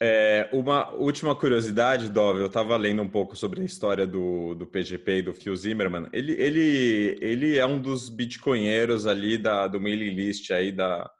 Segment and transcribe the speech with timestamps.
[0.00, 4.66] É, uma última curiosidade, Dove, eu estava lendo um pouco sobre a história do, do
[4.66, 6.08] PGP e do Phil Zimmerman.
[6.12, 11.10] Ele, ele, ele é um dos bitcoinheiros ali da, do mailing list aí da,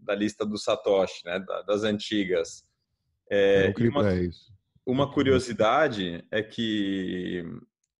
[0.00, 2.64] da lista do Satoshi, né, da, das antigas.
[3.30, 4.52] É, é uma, é isso.
[4.84, 7.44] uma curiosidade é que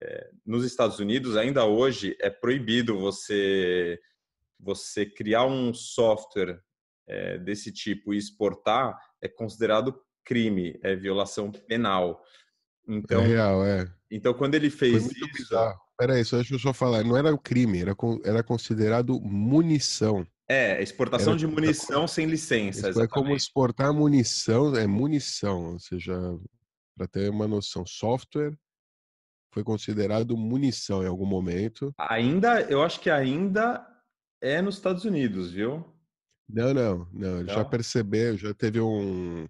[0.02, 3.98] é, nos Estados Unidos ainda hoje é proibido você
[4.60, 6.60] você criar um software
[7.08, 12.22] é, desse tipo e exportar é considerado crime, é violação penal.
[12.86, 13.90] Então, é real, é.
[14.10, 15.26] Então, quando ele fez isso.
[15.32, 15.78] Bizarro.
[15.96, 17.02] Peraí, só deixa eu só falar.
[17.02, 17.94] Não era crime, era,
[18.24, 20.26] era considerado munição.
[20.48, 22.90] É, exportação era, de munição era, sem licença.
[22.90, 26.14] Isso é como exportar munição, é munição, ou seja,
[26.96, 28.56] para ter uma noção, software
[29.52, 31.92] foi considerado munição em algum momento.
[31.98, 33.84] Ainda, eu acho que ainda
[34.40, 35.84] é nos Estados Unidos, viu?
[36.48, 37.40] Não, não, não.
[37.40, 39.46] Ele já percebeu, já teve um.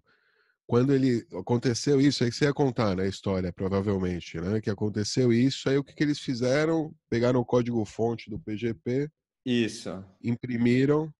[0.67, 4.61] Quando ele aconteceu isso, aí você ia contar, né, a história, provavelmente, né?
[4.61, 6.95] Que aconteceu isso, aí o que, que eles fizeram?
[7.09, 9.09] Pegaram o código-fonte do PGP.
[9.47, 10.05] Isso.
[10.23, 11.11] Imprimiram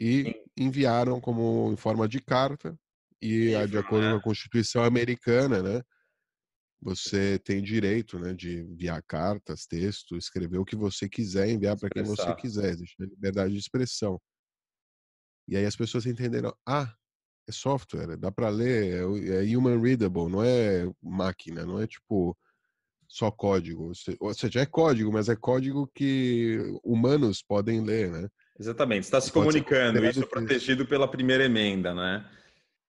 [0.00, 2.76] e enviaram como em forma de carta.
[3.20, 5.80] E, de acordo com a Constituição americana, né?
[6.80, 11.88] Você tem direito né, de enviar cartas, texto, escrever o que você quiser, enviar para
[11.88, 12.70] quem você quiser.
[12.70, 14.20] Existe liberdade de expressão.
[15.48, 16.92] E aí as pessoas entenderam, ah,
[17.48, 22.36] é software, dá para ler, é, é human readable, não é máquina, não é tipo
[23.08, 23.92] só código.
[24.20, 28.28] Ou seja, é código, mas é código que humanos podem ler, né?
[28.58, 32.24] Exatamente, está se comunicando, isso é protegido pela primeira emenda, né?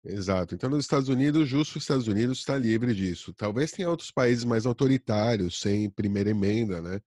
[0.04, 0.54] Exato.
[0.54, 3.34] Então, nos Estados Unidos, justo os Estados Unidos está livre disso.
[3.34, 7.00] Talvez tenha outros países mais autoritários, sem primeira emenda, né?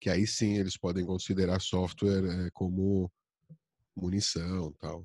[0.00, 3.10] Que aí sim eles podem considerar software é, como
[3.96, 5.04] munição tal.